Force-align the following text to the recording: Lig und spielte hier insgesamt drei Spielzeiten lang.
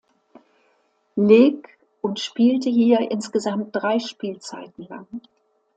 Lig 1.15 1.77
und 2.01 2.19
spielte 2.19 2.71
hier 2.71 3.11
insgesamt 3.11 3.69
drei 3.75 3.99
Spielzeiten 3.99 4.87
lang. 4.87 5.07